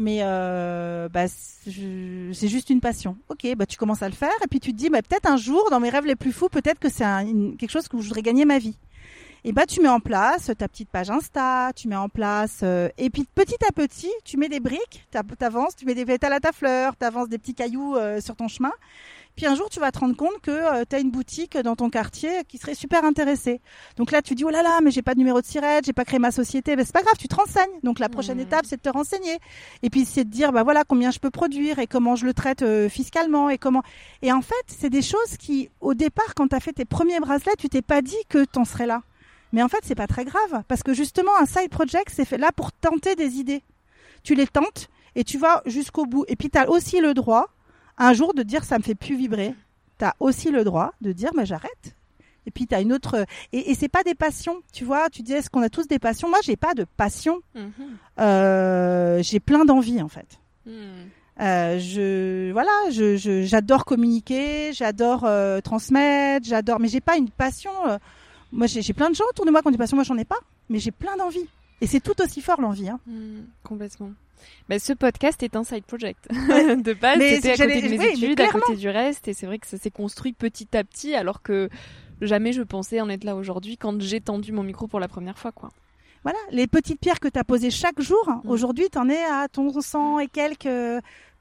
[0.01, 3.17] mais euh, bah, c'est juste une passion.
[3.29, 5.37] Ok, bah tu commences à le faire et puis tu te dis, bah peut-être un
[5.37, 7.05] jour, dans mes rêves les plus fous, peut-être que c'est
[7.57, 8.77] quelque chose que je voudrais gagner ma vie
[9.43, 12.89] et bah tu mets en place ta petite page Insta, tu mets en place euh,
[12.99, 15.07] et puis petit à petit tu mets des briques,
[15.39, 18.47] t'avances, tu mets des pétales à ta fleur, t'avances des petits cailloux euh, sur ton
[18.47, 18.71] chemin.
[19.35, 21.75] Puis un jour, tu vas te rendre compte que euh, tu as une boutique dans
[21.75, 23.61] ton quartier qui serait super intéressée.
[23.95, 25.93] Donc là, tu dis oh là là, mais j'ai pas de numéro de sirette, j'ai
[25.93, 26.75] pas créé ma société.
[26.75, 27.79] Mais c'est pas grave, tu te renseignes.
[27.81, 28.41] Donc la prochaine mmh.
[28.41, 29.39] étape, c'est de te renseigner.
[29.81, 32.33] Et puis c'est de dire bah voilà combien je peux produire et comment je le
[32.33, 33.81] traite fiscalement et comment.
[34.21, 37.19] Et en fait, c'est des choses qui, au départ, quand tu as fait tes premiers
[37.19, 39.01] bracelets, tu t'es pas dit que t'en serais là.
[39.51, 42.37] Mais en fait, c'est pas très grave parce que justement, un side project, c'est fait
[42.37, 43.63] là pour tenter des idées.
[44.23, 46.25] Tu les tentes et tu vas jusqu'au bout.
[46.27, 47.49] Et puis, tu as aussi le droit,
[47.97, 49.53] un jour, de dire ça me fait plus vibrer.
[49.99, 51.95] Tu as aussi le droit de dire, mais j'arrête.
[52.45, 53.25] Et puis, tu as une autre.
[53.51, 54.61] Et, et c'est pas des passions.
[54.73, 56.29] Tu vois, tu dis, est-ce qu'on a tous des passions?
[56.29, 57.41] Moi, j'ai pas de passion.
[57.55, 57.69] Mm-hmm.
[58.19, 60.39] Euh, j'ai plein d'envie, en fait.
[60.65, 60.71] Mm.
[61.39, 67.71] Euh, je voilà, je j'adore communiquer, j'adore euh, transmettre, j'adore, mais j'ai pas une passion.
[68.53, 70.17] Euh, moi, j'ai plein de gens autour de moi qui ont des passions, moi, j'en
[70.17, 71.47] ai pas, mais j'ai plein d'envie.
[71.81, 72.89] Et c'est tout aussi fort l'envie.
[72.89, 72.99] Hein.
[73.07, 74.11] Hmm, complètement.
[74.69, 76.27] Mais ce podcast est un side project.
[76.31, 79.59] de base, c'était à côté de mes études, à côté du reste, et c'est vrai
[79.59, 81.69] que ça s'est construit petit à petit, alors que
[82.21, 85.37] jamais je pensais en être là aujourd'hui quand j'ai tendu mon micro pour la première
[85.37, 85.69] fois, quoi.
[86.23, 88.49] Voilà, les petites pierres que tu as posées chaque jour, hmm.
[88.49, 90.69] aujourd'hui, tu en es à ton sang et quelques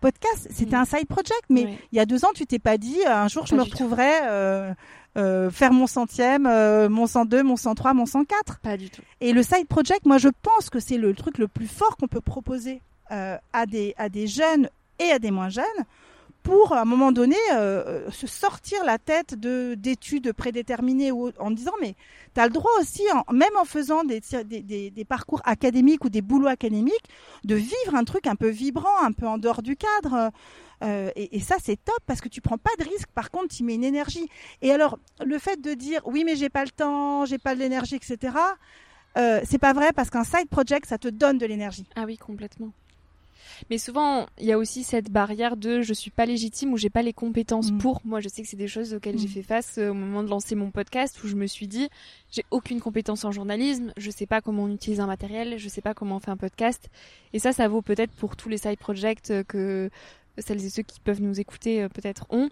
[0.01, 0.49] podcasts.
[0.51, 0.81] C'était hmm.
[0.81, 3.47] un side project, mais il y a deux ans, tu t'es pas dit, un jour,
[3.47, 4.75] je me retrouverai
[5.17, 8.61] euh, euh, faire mon centième, euh, mon 102, mon 103, mon 104.
[8.61, 9.03] Pas du tout.
[9.21, 12.09] Et le side project, moi je pense que c'est le truc le plus fort qu'on
[12.09, 14.69] peut proposer euh, à, des, à des jeunes
[14.99, 15.65] et à des moins jeunes
[16.43, 17.37] pour à un moment donné
[18.11, 21.95] se sortir la tête de d'études prédéterminées ou en disant mais
[22.35, 26.09] tu as le droit aussi même en faisant des, des, des, des, parcours académiques ou
[26.09, 27.11] des boulots académiques
[27.45, 30.31] de vivre un truc un peu vibrant un peu en dehors du cadre
[30.83, 33.09] euh, et, et, ça, c'est top parce que tu prends pas de risque.
[33.15, 34.29] Par contre, tu mets une énergie.
[34.63, 37.61] Et alors, le fait de dire oui, mais j'ai pas le temps, j'ai pas de
[37.61, 38.37] l'énergie, etc.
[39.17, 41.87] Euh, c'est pas vrai parce qu'un side project, ça te donne de l'énergie.
[41.97, 42.73] Ah oui, complètement.
[43.69, 46.91] Mais souvent, il y a aussi cette barrière de je suis pas légitime ou j'ai
[46.91, 47.79] pas les compétences mm.
[47.79, 48.01] pour.
[48.05, 49.33] Moi, je sais que c'est des choses auxquelles j'ai mm.
[49.33, 51.89] fait face euh, au moment de lancer mon podcast où je me suis dit
[52.31, 55.83] j'ai aucune compétence en journalisme, je sais pas comment on utilise un matériel, je sais
[55.83, 56.89] pas comment on fait un podcast.
[57.33, 59.91] Et ça, ça vaut peut-être pour tous les side projects que
[60.41, 62.49] celles et ceux qui peuvent nous écouter euh, peut-être ont,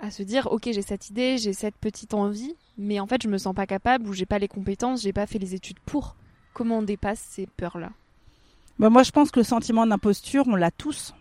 [0.00, 3.28] à se dire ok j'ai cette idée, j'ai cette petite envie, mais en fait je
[3.28, 6.16] me sens pas capable ou j'ai pas les compétences, j'ai pas fait les études pour.
[6.54, 7.90] Comment on dépasse ces peurs-là?
[8.78, 11.14] Bah Moi je pense que le sentiment d'imposture, on l'a tous,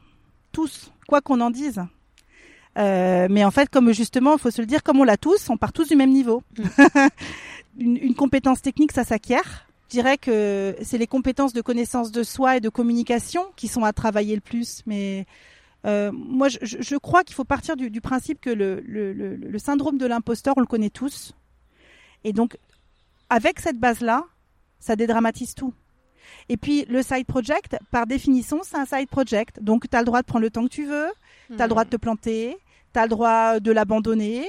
[0.52, 1.82] tous, quoi qu'on en dise.
[2.78, 5.50] Euh, mais en fait, comme justement, il faut se le dire, comme on l'a tous,
[5.50, 6.42] on part tous du même niveau.
[6.58, 6.64] Mm.
[7.80, 9.68] une, une, compétence technique, ça s'acquiert.
[9.88, 13.84] Je dirais que c'est les compétences de connaissance de soi et de communication qui sont
[13.84, 14.84] à travailler le plus.
[14.86, 15.26] Mais
[15.86, 19.36] euh, moi, je, je crois qu'il faut partir du, du principe que le, le, le,
[19.36, 21.34] le syndrome de l'imposteur, on le connaît tous.
[22.24, 22.58] Et donc,
[23.30, 24.26] avec cette base-là,
[24.80, 25.74] ça dédramatise tout.
[26.50, 29.62] Et puis le side project, par définition, c'est un side project.
[29.62, 31.10] Donc tu as le droit de prendre le temps que tu veux,
[31.48, 32.58] tu as le droit de te planter,
[32.94, 34.46] tu as le droit de l'abandonner,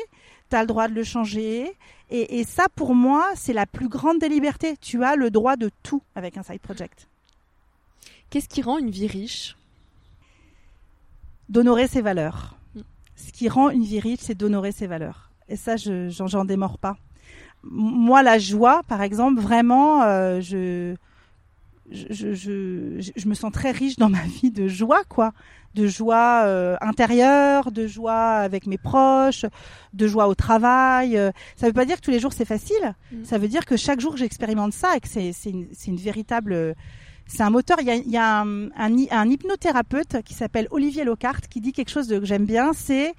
[0.50, 1.72] tu as le droit de le changer.
[2.10, 4.76] Et, et ça, pour moi, c'est la plus grande des libertés.
[4.76, 7.08] Tu as le droit de tout avec un side project.
[8.30, 9.56] Qu'est-ce qui rend une vie riche?
[11.52, 12.56] D'honorer ses valeurs.
[12.74, 12.80] Mm.
[13.14, 15.30] Ce qui rend une vie riche, c'est d'honorer ses valeurs.
[15.48, 16.96] Et ça, je j'en démords pas.
[17.62, 20.94] Moi, la joie, par exemple, vraiment, euh, je,
[21.90, 25.32] je, je, je, me sens très riche dans ma vie de joie, quoi.
[25.74, 29.44] De joie euh, intérieure, de joie avec mes proches,
[29.92, 31.18] de joie au travail.
[31.18, 32.94] Euh, Ça veut pas dire que tous les jours c'est facile.
[33.12, 33.24] Mm.
[33.24, 35.96] Ça veut dire que chaque jour j'expérimente ça et que c'est c'est une, c'est une
[35.96, 36.74] véritable
[37.32, 37.78] c'est un moteur.
[37.80, 41.40] Il y a, il y a un, un, hy- un hypnothérapeute qui s'appelle Olivier Lockhart
[41.48, 42.72] qui dit quelque chose de, que j'aime bien.
[42.72, 43.14] C'est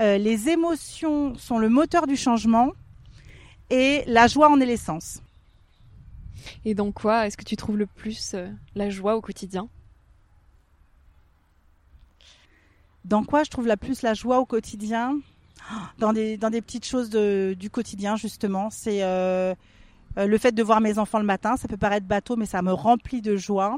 [0.00, 2.72] euh, les émotions sont le moteur du changement
[3.70, 5.22] et la joie en est l'essence.
[6.64, 9.68] Et dans quoi est-ce que tu trouves le plus euh, la joie au quotidien?
[13.04, 15.18] Dans quoi je trouve la plus la joie au quotidien?
[15.98, 18.70] Dans des, dans des petites choses de, du quotidien, justement.
[18.70, 19.54] C'est euh,
[20.18, 21.56] euh, le fait de voir mes enfants le matin.
[21.56, 23.76] Ça peut paraître bateau, mais ça me remplit de joie.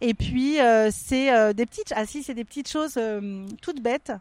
[0.00, 1.92] Et puis, euh, c'est euh, des petites...
[1.96, 4.12] Ah si, c'est des petites choses euh, toutes bêtes.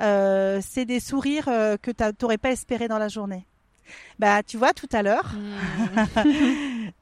[0.00, 3.46] Euh, c'est des sourires euh, que tu n'aurais pas espéré dans la journée.
[4.18, 5.34] Bah, tu vois, tout à l'heure,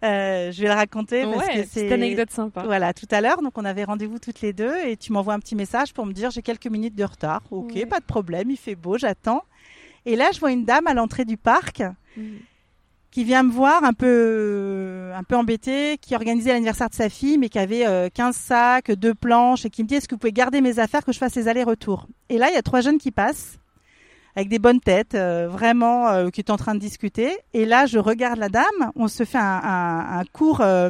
[0.05, 2.62] euh, je vais le raconter parce Ouais, que c'est petite anecdote sympa.
[2.64, 5.38] voilà, tout à l'heure, donc on avait rendez-vous toutes les deux et tu m'envoies un
[5.38, 7.42] petit message pour me dire j'ai quelques minutes de retard.
[7.51, 7.87] Ok, Ouais.
[7.87, 9.42] pas de problème, il fait beau, j'attends.
[10.07, 11.83] Et là, je vois une dame à l'entrée du parc
[12.14, 12.23] Mm.
[13.12, 17.38] Qui vient me voir un peu, un peu embêtée, qui organisait l'anniversaire de sa fille,
[17.38, 20.18] mais qui avait euh, 15 sacs, deux planches et qui me dit est-ce que vous
[20.18, 22.09] pouvez garder mes affaires que je fasse les allers-retours?
[22.31, 23.59] Et là, il y a trois jeunes qui passent
[24.35, 27.37] avec des bonnes têtes, euh, vraiment, euh, qui est en train de discuter.
[27.53, 28.64] Et là, je regarde la dame,
[28.96, 30.88] on se fait un, court, euh,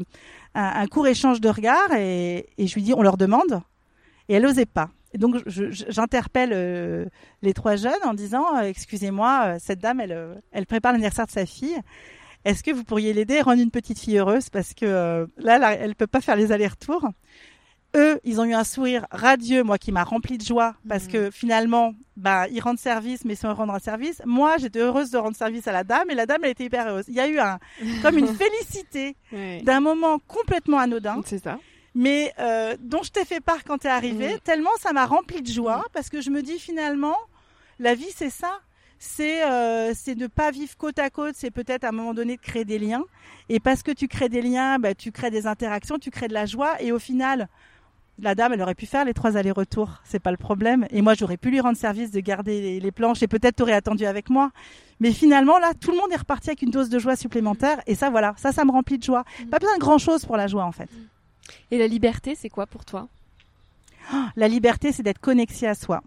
[0.55, 3.61] un, un court échange de regards et, et je lui dis, on leur demande.
[4.29, 4.91] Et elle n'osait pas.
[5.15, 7.05] Et donc, j'interpelle euh,
[7.43, 11.27] les trois jeunes en disant, euh, excusez-moi, euh, cette dame, elle, euh, elle prépare l'anniversaire
[11.27, 11.79] de sa fille.
[12.45, 14.49] Est-ce que vous pourriez l'aider à rendre une petite fille heureuse?
[14.51, 17.09] Parce que euh, là, là, elle peut pas faire les allers-retours.
[17.95, 21.13] Eux, ils ont eu un sourire radieux, moi, qui m'a rempli de joie parce Mhm.
[21.13, 24.23] que finalement, bah, ils rendent service, mais sans rendre un service.
[24.25, 26.89] Moi, j'étais heureuse de rendre service à la dame et la dame, elle était hyper
[26.89, 27.05] heureuse.
[27.09, 27.59] Il y a eu un,
[28.01, 29.15] comme une félicité
[29.63, 31.59] d'un moment complètement anodin, C'est ça.
[31.95, 35.51] Mais euh, dont je t'ai fait part quand t'es arrivé, tellement ça m'a rempli de
[35.51, 37.17] joie parce que je me dis finalement,
[37.79, 38.61] la vie, c'est ça.
[38.99, 42.37] C'est euh, c'est de pas vivre côte à côte, c'est peut-être à un moment donné
[42.37, 43.03] de créer des liens.
[43.49, 46.35] Et parce que tu crées des liens, bah, tu crées des interactions, tu crées de
[46.35, 46.81] la joie.
[46.81, 47.49] Et au final,
[48.21, 50.87] la dame, elle aurait pu faire les trois allers-retours, c'est pas le problème.
[50.91, 53.73] Et moi, j'aurais pu lui rendre service de garder les, les planches et peut-être t'aurais
[53.73, 54.53] attendu avec moi.
[55.01, 57.81] Mais finalement, là, tout le monde est reparti avec une dose de joie supplémentaire.
[57.89, 59.25] Et ça, voilà, ça, ça me remplit de joie.
[59.41, 59.51] Mhm.
[59.51, 60.89] Pas besoin de grand chose pour la joie, en fait.
[61.71, 63.09] Et la liberté, c'est quoi pour toi?
[64.37, 66.03] La liberté, c'est d'être connecté à soi.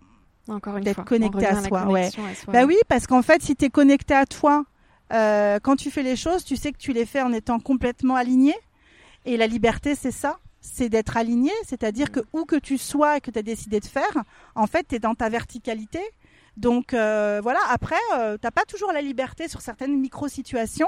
[0.47, 1.03] Encore une D'être fois.
[1.03, 2.53] on connecté à soi, à soi.
[2.53, 4.65] Bah oui, parce qu'en fait, si tu es connecté à toi,
[5.11, 8.15] euh, quand tu fais les choses, tu sais que tu les fais en étant complètement
[8.15, 8.53] aligné.
[9.25, 10.37] Et la liberté, c'est ça.
[10.61, 13.85] C'est d'être aligné, c'est-à-dire que où que tu sois et que tu as décidé de
[13.85, 14.23] faire,
[14.55, 15.99] en fait, tu es dans ta verticalité.
[16.57, 20.87] Donc euh, voilà, après, euh, t'as pas toujours la liberté sur certaines micro-situations.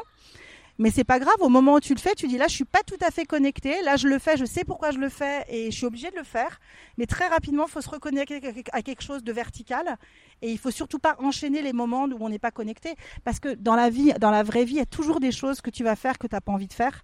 [0.80, 2.66] Mais c'est pas grave, au moment où tu le fais, tu dis là, je suis
[2.66, 3.82] pas tout à fait connecté.
[3.84, 6.16] Là, je le fais, je sais pourquoi je le fais et je suis obligé de
[6.16, 6.60] le faire.
[6.98, 8.40] Mais très rapidement, il faut se reconnecter
[8.74, 9.98] à quelque chose de vertical.
[10.44, 12.96] Et il faut surtout pas enchaîner les moments où on n'est pas connecté.
[13.24, 15.62] Parce que dans la vie, dans la vraie vie, il y a toujours des choses
[15.62, 17.04] que tu vas faire que tu n'as pas envie de faire.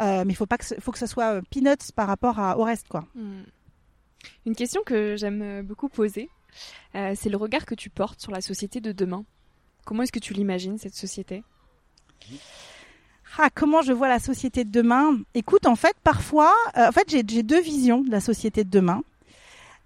[0.00, 3.06] Euh, mais il faut pas que ce, soit euh, peanuts par rapport au reste, quoi.
[3.14, 3.42] Hmm.
[4.46, 6.28] Une question que j'aime euh, beaucoup poser,
[6.92, 9.24] c'est le regard que tu portes sur la société de demain.
[9.84, 11.42] Comment est-ce que tu l'imagines, cette société?
[13.38, 15.16] Ah, comment je vois la société de demain?
[15.34, 19.02] Écoute, en fait, parfois, euh, en fait, j'ai deux visions de la société de demain.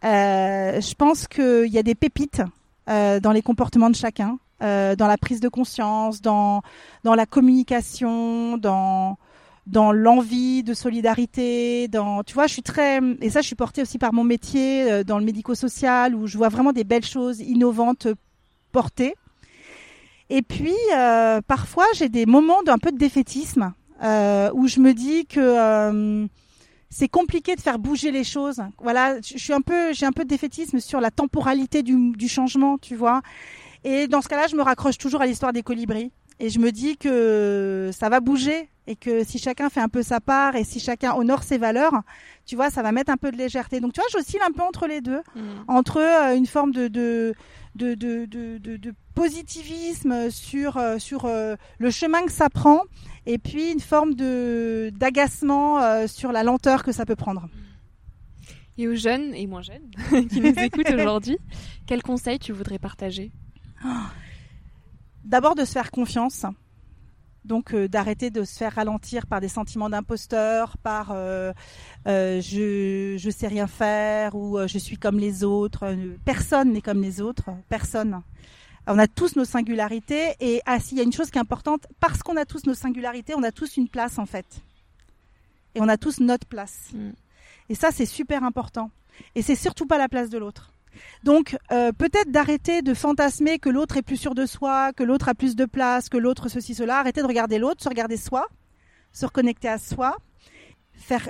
[0.05, 2.43] Euh, je pense qu'il y a des pépites
[2.89, 6.63] euh, dans les comportements de chacun, euh, dans la prise de conscience, dans
[7.05, 9.17] dans la communication, dans
[9.67, 13.83] dans l'envie de solidarité, dans tu vois, je suis très et ça je suis portée
[13.83, 17.41] aussi par mon métier euh, dans le médico-social où je vois vraiment des belles choses
[17.41, 18.09] innovantes
[18.73, 19.15] portées.
[20.31, 24.93] Et puis euh, parfois j'ai des moments d'un peu de défaitisme euh, où je me
[24.93, 26.27] dis que euh,
[26.91, 28.61] c'est compliqué de faire bouger les choses.
[28.83, 32.29] Voilà, je suis un peu j'ai un peu de défaitisme sur la temporalité du, du
[32.29, 33.23] changement, tu vois.
[33.85, 36.11] Et dans ce cas-là, je me raccroche toujours à l'histoire des colibris
[36.41, 40.03] et je me dis que ça va bouger et que si chacun fait un peu
[40.03, 42.03] sa part et si chacun honore ses valeurs,
[42.47, 43.81] tu vois, ça va mettre un peu de légèreté.
[43.81, 45.41] Donc tu vois, j'oscille un peu entre les deux, Mm.
[45.69, 47.35] entre euh, une forme de de
[47.77, 52.83] de, de, de, de- de positivisme sur euh, sur euh, le chemin que ça prend
[53.25, 57.49] et puis une forme de d'agacement euh, sur la lenteur que ça peut prendre.
[58.79, 59.91] Et aux jeunes et moins jeunes
[60.29, 61.39] qui nous écoutent aujourd'hui,
[61.87, 63.33] quels conseils tu voudrais partager?
[65.25, 66.45] D'abord de se faire confiance.
[67.47, 71.53] Donc euh, d'arrêter de se faire ralentir par des sentiments d'imposteur, par euh,
[72.09, 75.97] euh, je je sais rien faire ou je suis comme les autres.
[76.25, 78.21] Personne n'est comme les autres, personne.
[78.87, 81.87] On a tous nos singularités et ah s'il y a une chose qui est importante,
[81.99, 84.47] parce qu'on a tous nos singularités, on a tous une place en fait.
[85.75, 86.91] Et on a tous notre place.
[86.95, 87.11] Mm.
[87.69, 88.91] Et ça c'est super important.
[89.35, 90.73] Et c'est surtout pas la place de l'autre.
[91.25, 95.29] Donc euh, peut-être d'arrêter de fantasmer que l'autre est plus sûr de soi, que l'autre
[95.29, 96.99] a plus de place, que l'autre ceci cela.
[96.99, 98.47] Arrêter de regarder l'autre, se regarder soi,
[99.13, 100.17] se reconnecter à soi,
[100.93, 101.29] faire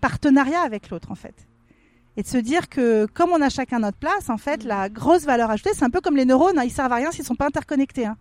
[0.00, 1.46] partenariat avec l'autre en fait.
[2.16, 5.22] Et de se dire que comme on a chacun notre place, en fait, la grosse
[5.24, 7.34] valeur ajoutée, c'est un peu comme les neurones, hein, ils servent à rien s'ils sont
[7.36, 8.06] pas interconnectés.
[8.06, 8.16] hein.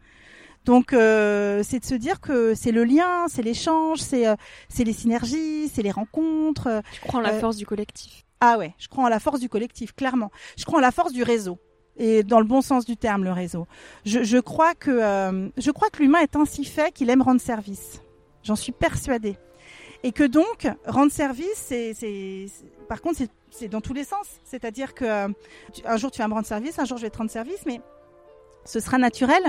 [0.63, 4.35] Donc euh, c'est de se dire que c'est le lien, c'est l'échange, c'est euh,
[4.69, 6.67] c'est les synergies, c'est les rencontres.
[6.67, 9.19] euh, Tu crois en la Euh, force du collectif ah ouais, je crois en la
[9.19, 10.31] force du collectif, clairement.
[10.57, 11.59] Je crois en la force du réseau.
[11.97, 13.67] Et dans le bon sens du terme, le réseau.
[14.03, 17.39] Je, je crois que euh, je crois que l'humain est ainsi fait qu'il aime rendre
[17.39, 18.01] service.
[18.43, 19.37] J'en suis persuadée.
[20.03, 21.93] Et que donc rendre service, c'est-
[22.89, 24.25] par contre, c'est, c'est dans tous les sens.
[24.43, 25.27] C'est-à-dire que euh,
[25.73, 27.63] tu- un jour tu vas me rendre service, un jour je vais te rendre service,
[27.65, 27.79] mais
[28.63, 29.41] ce sera naturel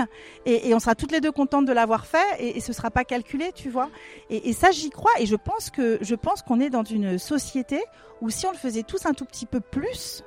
[0.45, 2.89] et, et on sera toutes les deux contentes de l'avoir fait et, et ce sera
[2.91, 3.89] pas calculé, tu vois.
[4.29, 7.17] Et, et ça, j'y crois et je pense que je pense qu'on est dans une
[7.19, 7.79] société
[8.21, 10.23] où si on le faisait tous un tout petit peu plus,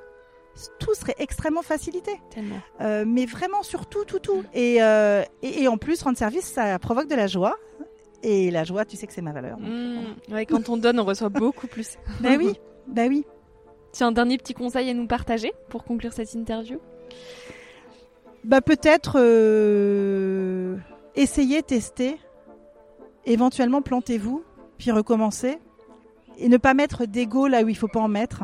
[0.79, 2.11] tout serait extrêmement facilité.
[2.31, 2.55] Tellement.
[2.81, 4.43] Euh, mais vraiment sur tout, tout, tout.
[4.53, 7.55] Et, euh, et, et en plus, rendre service, ça provoque de la joie.
[8.23, 9.57] Et la joie, tu sais que c'est ma valeur.
[9.57, 9.93] donc, Mm.
[10.27, 10.35] voilà.
[10.39, 11.97] Ouais, quand on donne, on reçoit beaucoup plus.
[12.21, 12.53] Ben oui,
[12.87, 13.25] ben oui.
[13.93, 16.79] Tu as un dernier petit conseil à nous partager pour conclure cette interview?
[18.43, 20.77] Bah peut-être euh,
[21.15, 22.17] essayer, tester,
[23.25, 24.43] éventuellement plantez-vous,
[24.77, 25.59] puis recommencer,
[26.37, 28.43] et ne pas mettre d'ego là où il faut pas en mettre.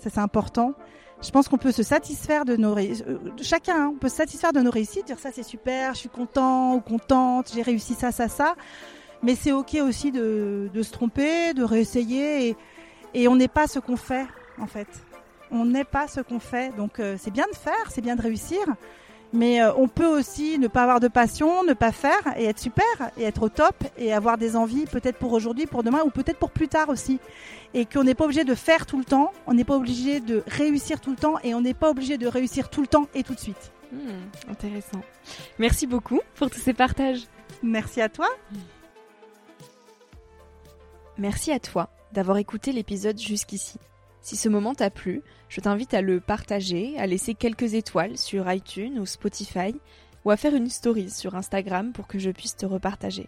[0.00, 0.72] Ça c'est important.
[1.22, 4.52] Je pense qu'on peut se satisfaire de nos ré- euh, chacun, hein, peut se satisfaire
[4.52, 8.12] de nos réussites, dire ça c'est super, je suis content ou contente, j'ai réussi ça,
[8.12, 8.56] ça, ça.
[9.22, 12.56] Mais c'est ok aussi de, se tromper, de réessayer,
[13.14, 14.26] et on n'est pas ce qu'on fait
[14.58, 14.88] en fait.
[15.50, 18.22] On n'est pas ce qu'on fait, donc euh, c'est bien de faire, c'est bien de
[18.22, 18.60] réussir,
[19.32, 22.58] mais euh, on peut aussi ne pas avoir de passion, ne pas faire et être
[22.58, 22.84] super
[23.16, 26.38] et être au top et avoir des envies peut-être pour aujourd'hui, pour demain ou peut-être
[26.38, 27.18] pour plus tard aussi.
[27.74, 30.42] Et qu'on n'est pas obligé de faire tout le temps, on n'est pas obligé de
[30.46, 33.22] réussir tout le temps et on n'est pas obligé de réussir tout le temps et
[33.24, 33.72] tout de suite.
[33.92, 35.00] Hmm, Intéressant.
[35.58, 37.22] Merci beaucoup pour tous ces partages.
[37.62, 38.28] Merci à toi.
[41.18, 43.78] Merci à toi d'avoir écouté l'épisode jusqu'ici.
[44.24, 48.50] Si ce moment t'a plu, je t'invite à le partager, à laisser quelques étoiles sur
[48.50, 49.74] iTunes ou Spotify,
[50.24, 53.26] ou à faire une story sur Instagram pour que je puisse te repartager.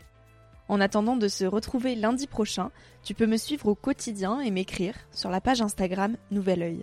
[0.68, 2.70] En attendant de se retrouver lundi prochain,
[3.02, 6.82] tu peux me suivre au quotidien et m'écrire sur la page Instagram Nouvel Oeil.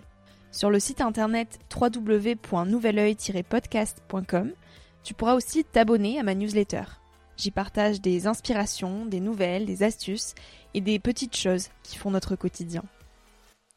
[0.52, 4.52] Sur le site internet www.nouveloeil-podcast.com,
[5.02, 6.84] tu pourras aussi t'abonner à ma newsletter.
[7.36, 10.36] J'y partage des inspirations, des nouvelles, des astuces
[10.72, 12.84] et des petites choses qui font notre quotidien.